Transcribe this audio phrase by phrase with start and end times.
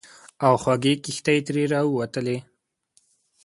[0.45, 2.37] او خوږې کیښتې ترې راووتلې.